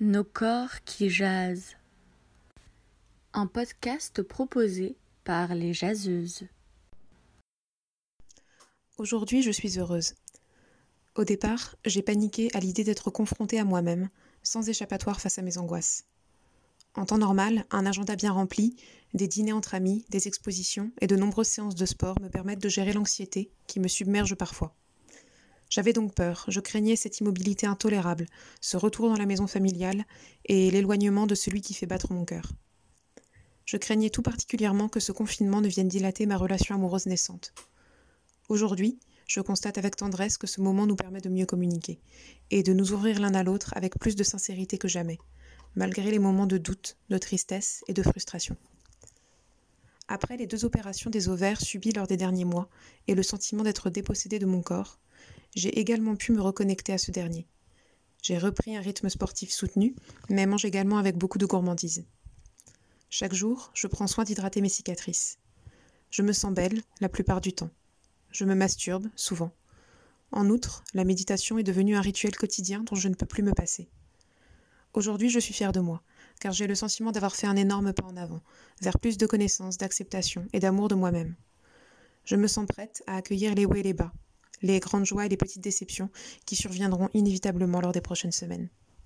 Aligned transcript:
Nos 0.00 0.24
corps 0.24 0.82
qui 0.84 1.08
jasent. 1.08 1.76
Un 3.32 3.46
podcast 3.46 4.22
proposé 4.22 4.96
par 5.22 5.54
les 5.54 5.72
jaseuses. 5.72 6.48
Aujourd'hui, 8.98 9.40
je 9.42 9.52
suis 9.52 9.78
heureuse. 9.78 10.14
Au 11.14 11.22
départ, 11.22 11.76
j'ai 11.84 12.02
paniqué 12.02 12.50
à 12.54 12.58
l'idée 12.58 12.82
d'être 12.82 13.10
confrontée 13.10 13.60
à 13.60 13.64
moi-même, 13.64 14.08
sans 14.42 14.68
échappatoire 14.68 15.20
face 15.20 15.38
à 15.38 15.42
mes 15.42 15.58
angoisses. 15.58 16.04
En 16.96 17.06
temps 17.06 17.18
normal, 17.18 17.64
un 17.70 17.86
agenda 17.86 18.16
bien 18.16 18.32
rempli, 18.32 18.74
des 19.14 19.28
dîners 19.28 19.52
entre 19.52 19.76
amis, 19.76 20.04
des 20.10 20.26
expositions 20.26 20.90
et 21.00 21.06
de 21.06 21.14
nombreuses 21.14 21.46
séances 21.46 21.76
de 21.76 21.86
sport 21.86 22.20
me 22.20 22.28
permettent 22.28 22.62
de 22.62 22.68
gérer 22.68 22.92
l'anxiété 22.92 23.52
qui 23.68 23.78
me 23.78 23.86
submerge 23.86 24.34
parfois. 24.34 24.74
J'avais 25.74 25.92
donc 25.92 26.14
peur, 26.14 26.44
je 26.46 26.60
craignais 26.60 26.94
cette 26.94 27.18
immobilité 27.18 27.66
intolérable, 27.66 28.26
ce 28.60 28.76
retour 28.76 29.08
dans 29.08 29.16
la 29.16 29.26
maison 29.26 29.48
familiale 29.48 30.04
et 30.44 30.70
l'éloignement 30.70 31.26
de 31.26 31.34
celui 31.34 31.62
qui 31.62 31.74
fait 31.74 31.84
battre 31.84 32.12
mon 32.12 32.24
cœur. 32.24 32.52
Je 33.64 33.76
craignais 33.76 34.10
tout 34.10 34.22
particulièrement 34.22 34.88
que 34.88 35.00
ce 35.00 35.10
confinement 35.10 35.60
ne 35.60 35.66
vienne 35.66 35.88
dilater 35.88 36.26
ma 36.26 36.36
relation 36.36 36.76
amoureuse 36.76 37.06
naissante. 37.06 37.54
Aujourd'hui, 38.48 39.00
je 39.26 39.40
constate 39.40 39.76
avec 39.76 39.96
tendresse 39.96 40.38
que 40.38 40.46
ce 40.46 40.60
moment 40.60 40.86
nous 40.86 40.94
permet 40.94 41.20
de 41.20 41.28
mieux 41.28 41.44
communiquer 41.44 41.98
et 42.52 42.62
de 42.62 42.72
nous 42.72 42.92
ouvrir 42.92 43.18
l'un 43.18 43.34
à 43.34 43.42
l'autre 43.42 43.72
avec 43.74 43.98
plus 43.98 44.14
de 44.14 44.22
sincérité 44.22 44.78
que 44.78 44.86
jamais, 44.86 45.18
malgré 45.74 46.12
les 46.12 46.20
moments 46.20 46.46
de 46.46 46.56
doute, 46.56 46.98
de 47.10 47.18
tristesse 47.18 47.82
et 47.88 47.94
de 47.94 48.02
frustration. 48.04 48.56
Après 50.06 50.36
les 50.36 50.46
deux 50.46 50.64
opérations 50.64 51.10
des 51.10 51.28
ovaires 51.28 51.60
subies 51.60 51.94
lors 51.94 52.06
des 52.06 52.16
derniers 52.16 52.44
mois 52.44 52.68
et 53.08 53.16
le 53.16 53.24
sentiment 53.24 53.64
d'être 53.64 53.90
dépossédé 53.90 54.38
de 54.38 54.46
mon 54.46 54.62
corps, 54.62 55.00
j'ai 55.54 55.78
également 55.78 56.16
pu 56.16 56.32
me 56.32 56.40
reconnecter 56.40 56.92
à 56.92 56.98
ce 56.98 57.10
dernier. 57.10 57.46
J'ai 58.22 58.38
repris 58.38 58.76
un 58.76 58.80
rythme 58.80 59.08
sportif 59.08 59.52
soutenu, 59.52 59.94
mais 60.28 60.46
mange 60.46 60.64
également 60.64 60.98
avec 60.98 61.16
beaucoup 61.16 61.38
de 61.38 61.46
gourmandise. 61.46 62.04
Chaque 63.10 63.34
jour, 63.34 63.70
je 63.74 63.86
prends 63.86 64.06
soin 64.06 64.24
d'hydrater 64.24 64.60
mes 64.60 64.68
cicatrices. 64.68 65.38
Je 66.10 66.22
me 66.22 66.32
sens 66.32 66.52
belle 66.52 66.82
la 67.00 67.08
plupart 67.08 67.40
du 67.40 67.52
temps. 67.52 67.70
Je 68.30 68.44
me 68.44 68.54
masturbe 68.54 69.08
souvent. 69.14 69.52
En 70.32 70.48
outre, 70.48 70.82
la 70.94 71.04
méditation 71.04 71.58
est 71.58 71.62
devenue 71.62 71.96
un 71.96 72.00
rituel 72.00 72.34
quotidien 72.34 72.82
dont 72.82 72.96
je 72.96 73.08
ne 73.08 73.14
peux 73.14 73.26
plus 73.26 73.42
me 73.42 73.52
passer. 73.52 73.88
Aujourd'hui, 74.94 75.28
je 75.28 75.38
suis 75.38 75.54
fière 75.54 75.72
de 75.72 75.80
moi, 75.80 76.02
car 76.40 76.52
j'ai 76.52 76.66
le 76.66 76.74
sentiment 76.74 77.12
d'avoir 77.12 77.36
fait 77.36 77.46
un 77.46 77.56
énorme 77.56 77.92
pas 77.92 78.06
en 78.06 78.16
avant, 78.16 78.40
vers 78.80 78.98
plus 78.98 79.18
de 79.18 79.26
connaissance, 79.26 79.76
d'acceptation 79.76 80.46
et 80.52 80.60
d'amour 80.60 80.88
de 80.88 80.94
moi-même. 80.94 81.36
Je 82.24 82.36
me 82.36 82.48
sens 82.48 82.66
prête 82.66 83.04
à 83.06 83.16
accueillir 83.16 83.54
les 83.54 83.66
hauts 83.66 83.74
et 83.74 83.82
les 83.82 83.92
bas, 83.92 84.12
les 84.62 84.80
grandes 84.80 85.06
joies 85.06 85.26
et 85.26 85.28
les 85.28 85.36
petites 85.36 85.62
déceptions 85.62 86.10
qui 86.46 86.56
surviendront 86.56 87.08
inévitablement 87.14 87.80
lors 87.80 87.92
des 87.92 88.00
prochaines 88.00 88.32
semaines. 88.32 88.68